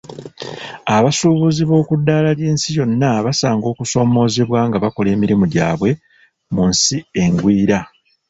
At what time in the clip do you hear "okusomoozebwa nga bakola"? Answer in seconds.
3.71-5.09